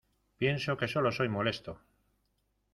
[0.39, 1.79] Pienso que solo soy molesto.